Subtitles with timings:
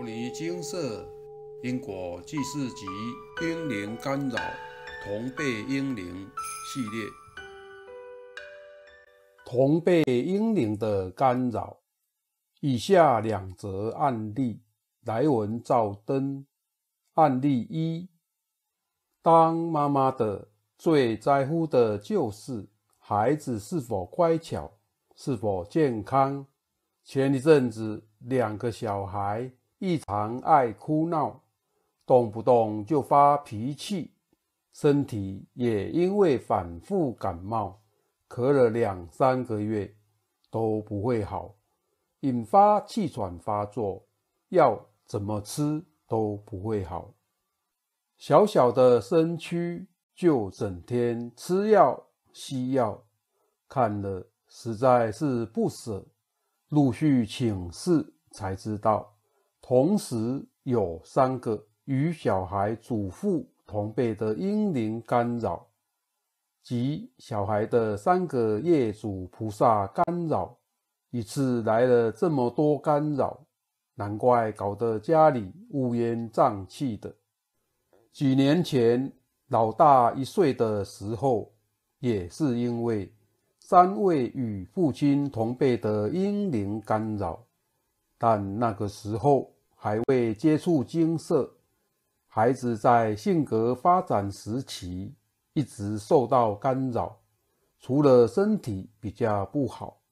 [0.00, 1.06] 牟尼精舍
[1.62, 2.86] 因果济世集
[3.42, 4.38] 婴灵干扰
[5.04, 6.26] 同辈婴灵
[6.72, 7.04] 系列，
[9.44, 11.82] 同辈婴灵的干扰。
[12.60, 14.62] 以下两则案例
[15.04, 16.46] 来文照登。
[17.12, 18.08] 案例一：
[19.20, 20.48] 当妈妈的
[20.78, 24.78] 最在乎的就是孩子是否乖巧，
[25.14, 26.46] 是否健康。
[27.04, 31.42] 前一阵子，两个小孩异常爱哭闹，
[32.04, 34.12] 动不动就发脾气，
[34.74, 37.80] 身体也因为反复感冒，
[38.28, 39.96] 咳了两三个月
[40.50, 41.56] 都不会好，
[42.20, 44.06] 引发气喘发作，
[44.50, 47.14] 药怎么吃都不会好。
[48.18, 53.02] 小小的身躯就整天吃药吸药，
[53.66, 56.06] 看了实在是不舍。
[56.68, 59.16] 陆续请示才知道，
[59.60, 65.66] 同时有三个与小孩祖父同辈的婴灵干扰，
[66.62, 70.58] 即小孩的三个业主菩萨干扰，
[71.10, 73.46] 一次来了这么多干扰，
[73.94, 77.14] 难怪搞得家里乌烟瘴气的。
[78.12, 79.12] 几年前
[79.48, 81.52] 老大一岁的时候，
[81.98, 83.12] 也是因为。
[83.62, 87.46] 三位与父亲同辈的婴灵干扰，
[88.18, 91.50] 但那个时候还未接触金色，
[92.26, 95.14] 孩子在性格发展时期
[95.54, 97.18] 一直受到干扰，
[97.78, 100.02] 除了身体比较不好，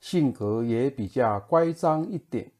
[0.00, 2.50] 性格也比较乖张一点。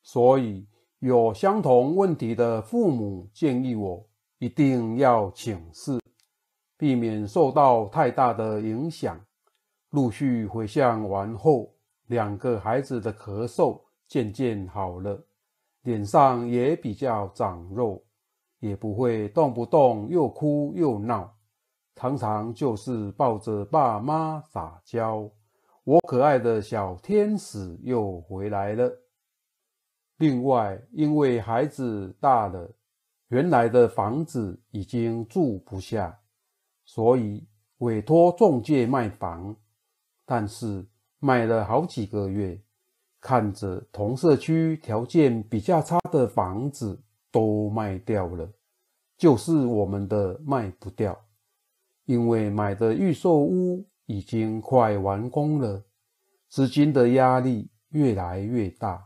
[0.00, 0.66] 所以
[1.00, 4.02] 有相同问题的父母建议我
[4.38, 6.00] 一定要请示，
[6.78, 9.20] 避免受到太大的影响。
[9.90, 11.74] 陆续回向完后，
[12.06, 15.25] 两个孩子的咳嗽渐渐好了，
[15.86, 18.04] 脸上也比较长肉，
[18.58, 21.32] 也不会动不动又哭又闹，
[21.94, 25.30] 常常就是抱着爸妈撒娇。
[25.84, 28.92] 我可爱的小天使又回来了。
[30.16, 32.68] 另外，因为孩子大了，
[33.28, 36.18] 原来的房子已经住不下，
[36.84, 37.46] 所以
[37.78, 39.54] 委托中介卖房。
[40.24, 40.84] 但是
[41.20, 42.60] 卖了好几个月，
[43.26, 48.48] 看着同社区条件比较差的房子都卖掉了，
[49.18, 51.18] 就是我们的卖不掉，
[52.04, 55.82] 因为买的预售屋已经快完工了，
[56.48, 59.04] 资金的压力越来越大。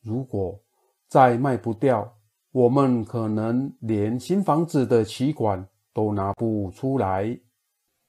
[0.00, 0.58] 如果
[1.06, 2.10] 再卖不掉，
[2.52, 7.38] 我们可能连新房子的期款都拿不出来。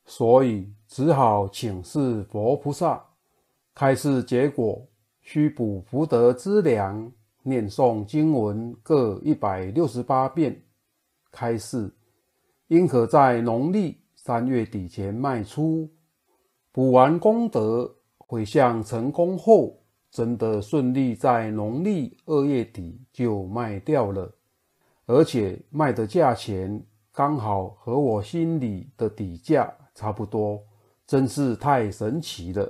[0.05, 3.05] 所以只好请示佛菩萨，
[3.75, 4.87] 开示结果
[5.31, 7.09] 需补福德资粮，
[7.41, 10.61] 念诵经文各一百六十八遍。
[11.31, 11.89] 开示
[12.67, 15.89] 应可在农历三月底前卖出，
[16.73, 24.29] 补完功德，回向成功后，真的顺利在农历二月底就卖掉了，
[25.05, 29.73] 而且卖的价钱刚好和我心里的底价。
[29.95, 30.61] 差不多，
[31.07, 32.69] 真是太神奇了。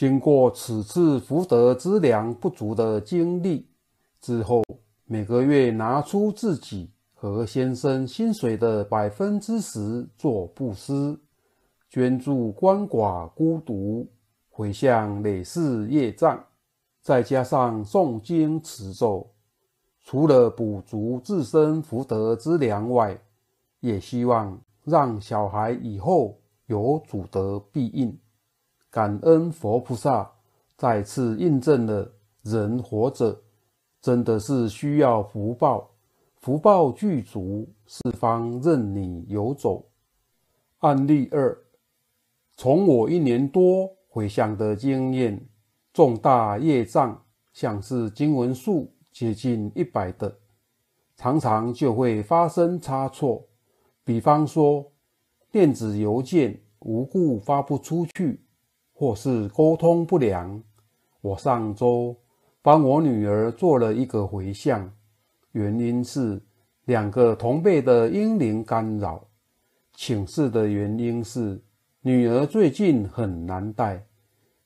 [0.00, 3.68] 经过此次福德资粮不足的经历
[4.18, 4.62] 之后，
[5.04, 11.20] 每个月拿出自己和先生薪水的百分之十做布施，
[11.90, 14.08] 捐助鳏寡孤独，
[14.48, 16.42] 回向累世业障，
[17.02, 19.30] 再加上诵经持咒，
[20.02, 23.20] 除了补足自身福德资粮外，
[23.80, 24.58] 也希望。
[24.82, 28.18] 让小孩以后有祖德庇荫，
[28.90, 30.28] 感恩佛菩萨
[30.76, 32.12] 再次印证了
[32.42, 33.40] 人活着
[34.00, 35.90] 真的是需要福报，
[36.36, 39.86] 福报具足，四方任你游走。
[40.78, 41.56] 案例二，
[42.56, 45.46] 从我一年多回向的经验，
[45.92, 47.22] 重大业障
[47.52, 50.34] 像是经文数接近一百的，
[51.14, 53.46] 常常就会发生差错。
[54.02, 54.90] 比方说，
[55.52, 58.40] 电子邮件无故发不出去，
[59.00, 60.62] 或是沟通不良。
[61.22, 62.14] 我上周
[62.60, 64.92] 帮我女儿做了一个回向，
[65.52, 66.38] 原因是
[66.84, 69.26] 两个同辈的婴灵干扰。
[69.94, 71.58] 请示的原因是
[72.02, 74.04] 女儿最近很难带，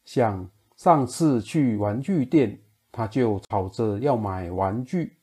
[0.05, 2.59] 像上次去玩具店，
[2.91, 5.17] 她就吵着要买玩具。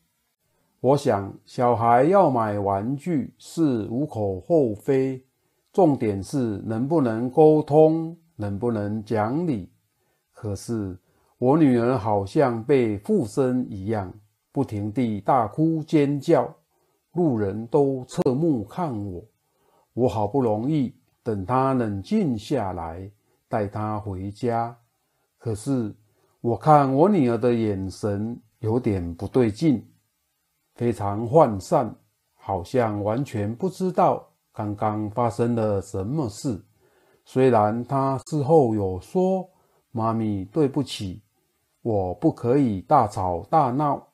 [0.79, 5.21] 我想，小孩要买玩具是无可厚非，
[5.73, 9.71] 重点是能不能沟通，能不能讲理。
[10.33, 10.97] 可是
[11.38, 14.11] 我女儿好像被附身一样，
[14.51, 16.53] 不停地大哭尖叫，
[17.13, 19.23] 路人都侧目看我。
[19.93, 23.09] 我好不容易等她冷静下来，
[23.47, 24.75] 带她回家。
[25.37, 25.94] 可是
[26.41, 29.87] 我看我女儿的眼神有点不对劲，
[30.73, 31.95] 非常涣散，
[32.33, 36.59] 好像完全不知道刚刚发生了什么事。
[37.33, 39.50] 虽然他事后有说
[39.92, 41.22] ：“妈咪，对不起，
[41.81, 44.06] 我不可以大吵大闹。”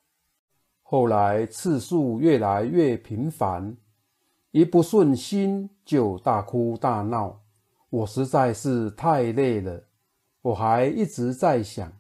[0.86, 3.76] 后来次数越来越频繁，
[4.52, 7.40] 一不顺心就大哭大闹。
[7.90, 9.82] 我实在是太累了，
[10.44, 11.92] 我还一直在想，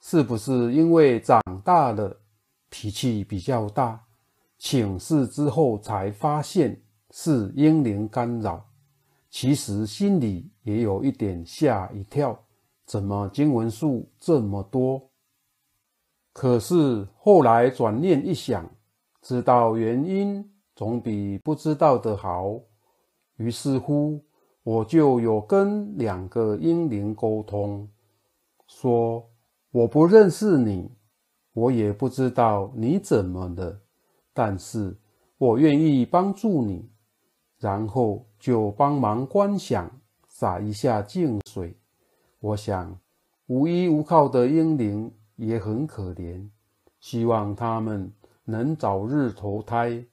[0.00, 2.16] 是不是因为长大了，
[2.68, 4.00] 脾气比较大？
[4.58, 6.82] 请示之后才发现
[7.12, 8.66] 是英灵干扰。
[9.30, 12.36] 其实心里也有一点吓一跳，
[12.84, 15.10] 怎么经文数这么多？
[16.32, 18.68] 可是后来转念一想，
[19.22, 22.60] 知道原因总比不知道的好。
[23.36, 24.22] 于是乎，
[24.62, 27.88] 我就有跟两个婴灵沟通，
[28.66, 29.30] 说
[29.70, 30.90] 我不认识你，
[31.52, 33.80] 我也不知道你怎么了，
[34.32, 34.96] 但是
[35.38, 36.90] 我愿意帮助你。
[37.58, 39.88] 然后就帮忙观想，
[40.26, 41.76] 洒一下净水。
[42.40, 42.98] 我想，
[43.46, 45.14] 无依无靠的婴灵。
[45.36, 46.50] 也很可怜，
[47.00, 48.12] 希望他们
[48.44, 50.04] 能早日投胎。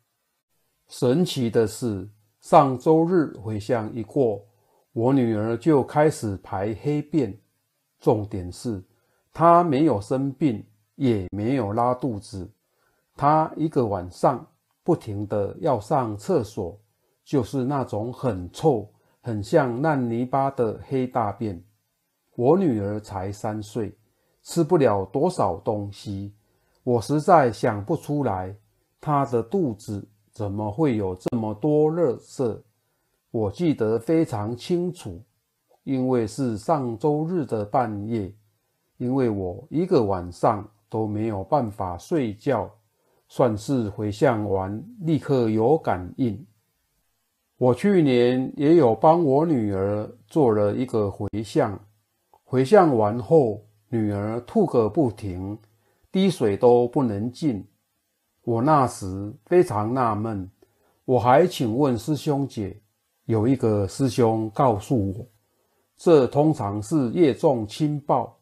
[0.87, 2.07] 神奇的是，
[2.39, 4.41] 上周日回向一过，
[4.93, 7.37] 我女儿就开始排黑便。
[7.99, 8.81] 重点是，
[9.33, 10.65] 她没有生病，
[10.95, 12.49] 也没有拉肚子。
[13.17, 14.47] 她一个晚上
[14.81, 16.79] 不停地要上厕所，
[17.27, 18.89] 就是那种很臭、
[19.19, 21.61] 很像烂泥巴的黑大便。
[22.37, 23.93] 我女儿才三岁。
[24.43, 26.33] 吃不了多少东西，
[26.85, 28.55] 我实在想不出来，
[29.01, 32.61] 她的肚子怎么会有这么多垃圾。
[33.29, 35.21] 我记得非常清楚，
[35.83, 38.33] 因为是上周日的半夜，
[38.95, 42.71] 因为我一个晚上都没有办法睡觉，
[43.27, 46.41] 算是回向完立刻有感应。
[47.57, 51.79] 我去年也有帮我女儿做了一个回向，
[52.43, 53.63] 回向完后。
[53.89, 55.57] 女儿吐个不停，
[56.11, 57.65] 滴水都不能进。
[58.43, 60.51] 我那时非常纳闷，
[61.05, 62.77] 我还请问师兄姐，
[63.27, 65.25] 有一个师兄告诉我，
[65.95, 68.37] 这通常是业重轻报。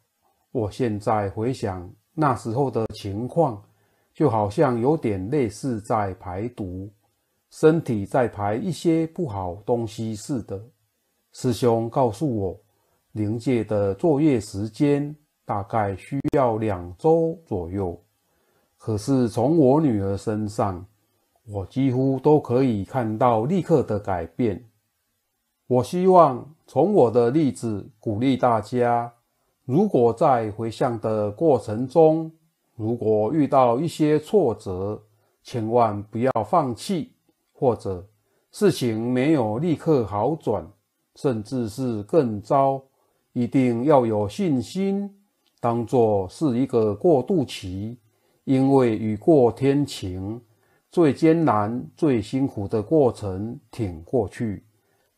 [0.52, 3.62] 我现在回想那时候的情况，
[4.16, 6.92] 就好像有点类似在排毒，
[7.58, 10.62] 身体在排一些不好东西似的。
[11.32, 12.60] 师兄告诉我，
[13.14, 15.16] 灵界的作业时间。
[15.48, 17.96] 大概需要两周左右，
[18.78, 20.84] 可是从我女儿身上，
[21.46, 24.68] 我几乎都可以看到立刻的改变。
[25.68, 29.14] 我希望从我的例子鼓励大家：
[29.66, 32.32] 如果在回向的过程中，
[32.76, 35.00] 如果遇到一些挫折，
[35.44, 37.14] 千万不要放弃，
[37.58, 38.06] 或者
[38.52, 40.70] 事情没有立刻好转，
[41.16, 42.84] 甚至是更糟，
[43.32, 45.10] 一定要有信心。
[45.62, 47.98] 当作是一个过渡期，
[48.44, 50.40] 因为雨过天晴，
[50.92, 54.64] 最艰难、最辛苦的过程挺过去，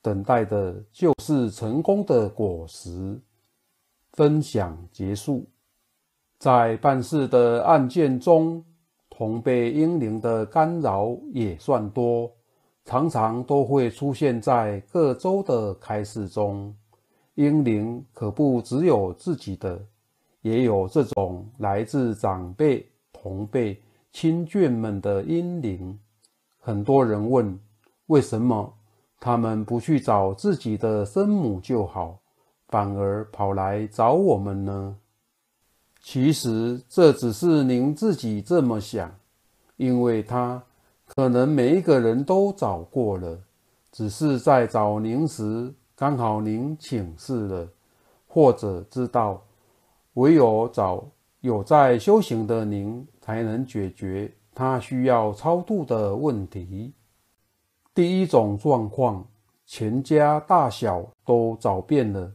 [0.01, 3.19] 等待的就是成功的果实。
[4.13, 5.49] 分享结束。
[6.39, 8.63] 在办事的案件中，
[9.17, 12.31] 同辈婴灵的干扰也算多，
[12.85, 16.71] 常常都会出现在各州的开示中。
[17.33, 19.83] 婴灵可不只有自己的。
[20.41, 23.81] 也有这种来自长辈、同辈、
[24.13, 25.99] 亲眷们的婴灵。
[26.59, 27.59] 很多人问，
[28.05, 28.71] 为什么
[29.19, 32.19] 他们不去找自己的生母就好，
[32.67, 34.95] 反而跑来找我们呢？
[36.09, 39.13] 其实这只是您自己这么想，
[39.75, 40.63] 因为他
[41.05, 43.37] 可能每一个人都找过了，
[43.91, 47.67] 只是在找您时刚好您请示了，
[48.25, 49.43] 或者知道。
[50.13, 51.05] 唯有找
[51.41, 56.93] 有在修行的您，才能解决他需要超度的问题。
[57.93, 59.27] 第一种状况，
[59.65, 62.31] 全家大小都找遍了，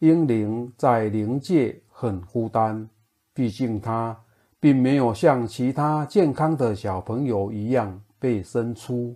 [0.00, 2.88] 婴灵在灵界很孤单。
[3.34, 4.18] 毕竟他
[4.60, 9.14] 并没有像其他健康的小朋友一样被生出，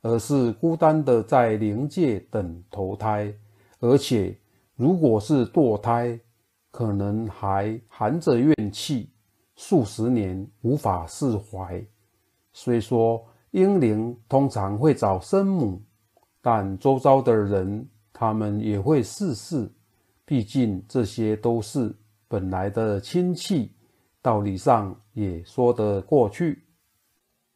[0.00, 3.34] 而是孤单的在灵界等投胎。
[3.80, 4.36] 而且，
[4.76, 6.18] 如果是堕胎，
[6.70, 9.10] 可能还含着怨气，
[9.56, 11.84] 数十年无法释怀。
[12.52, 15.82] 虽说婴灵通常会找生母，
[16.40, 19.70] 但周遭的人他们也会试试，
[20.24, 21.94] 毕竟这些都是
[22.28, 23.72] 本来的亲戚，
[24.22, 26.62] 道理上也说得过去。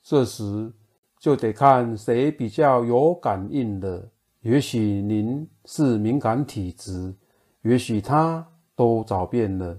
[0.02, 0.72] 这时
[1.18, 4.10] 就得看谁比较有感应了。
[4.40, 7.14] 也许您是敏感体质，
[7.62, 9.78] 也许他都找遍了，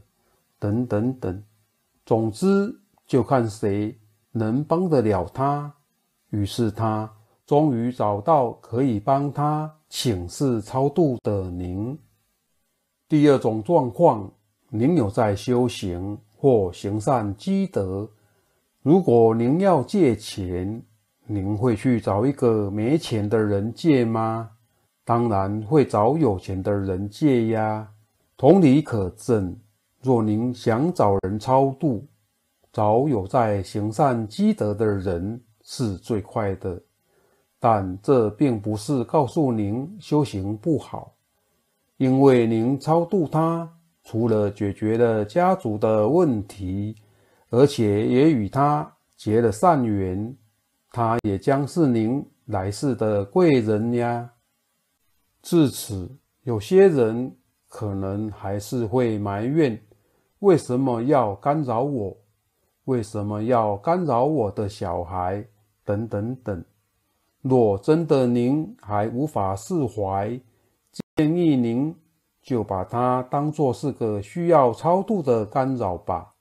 [0.58, 1.44] 等等等。
[2.06, 2.74] 总之，
[3.06, 4.00] 就看谁
[4.32, 5.74] 能帮得了他。
[6.30, 7.12] 于是他
[7.46, 12.00] 终于找到可以帮他请示超度的您。
[13.10, 14.32] 第二种状况，
[14.76, 18.10] 您有在修行或行善积德。
[18.82, 20.82] 如果您要借钱，
[21.28, 24.50] 您会去找一个没钱的人借吗？
[25.06, 27.88] 当然会找有钱的人借呀。
[28.36, 29.56] 同理可证，
[30.02, 32.04] 若您想找人超度，
[32.72, 36.82] 找有在行善积德的人是最快的。
[37.60, 41.14] 但这并不是告诉您修行不好，
[41.98, 43.72] 因为您超度他，
[44.14, 46.96] 除了解决了家族的问题，
[47.50, 50.38] 而且也与他结了善缘，
[50.92, 54.30] 他也将是您来世的贵人呀。
[55.42, 57.36] 至此，有些人
[57.68, 59.82] 可能还是会埋怨：
[60.42, 62.16] 为什么要干扰我？
[62.84, 65.44] 为什么要干扰我的小孩？
[65.84, 66.64] 等等等。
[67.42, 70.40] 若真的您还无法释怀，
[71.18, 71.96] 建议您
[72.44, 76.36] 就把它当作是个需要超度的干扰吧。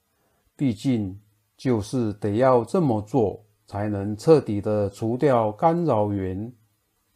[0.55, 1.19] 毕竟，
[1.57, 6.53] 就是得要这么做，才能彻底的除掉干扰源。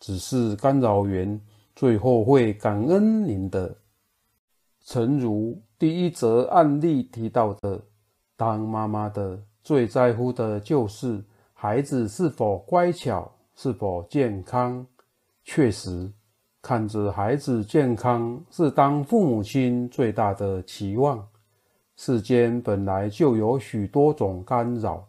[0.00, 1.38] 只是干扰源。
[1.74, 3.76] 最后会感恩您的，
[4.82, 7.78] 诚如第一则案例提到的，
[8.34, 14.86] 当妈妈的最在乎的就是孩子是否乖巧，是否健康。
[15.44, 16.10] 确实，
[16.66, 21.24] 看着孩子健康是当父母亲最大的期望。
[21.94, 25.06] 世间本来就有许多种干扰，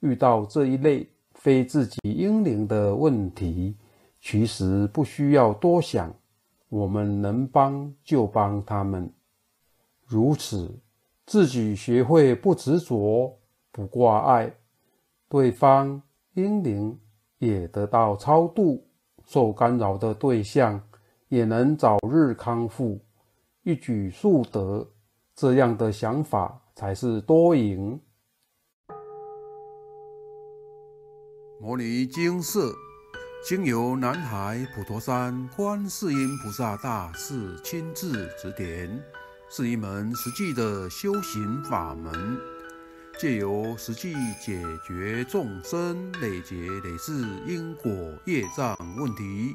[0.00, 3.76] 遇到这一类非自己婴灵的问题。
[4.20, 6.12] 其实不需要多想，
[6.68, 9.08] 我们能帮就帮他们。
[10.04, 10.76] 如此，
[11.24, 13.38] 自己学会不执着、
[13.70, 14.52] 不挂碍，
[15.28, 16.02] 对方
[16.34, 16.98] 婴灵
[17.38, 18.84] 也得到超度，
[19.24, 20.82] 受干扰的对象
[21.28, 23.00] 也能早日康复，
[23.62, 24.88] 一举数得。
[25.34, 28.00] 这样的想法才是多赢。
[31.60, 32.72] 摩尼精舍。
[33.44, 38.90] 经由南海普陀山观世音菩萨大士亲自指点，
[39.48, 42.12] 是一门实际的修行法门，
[43.20, 47.12] 借由实际解决众生累劫累世
[47.46, 47.92] 因果
[48.24, 49.54] 业障问题，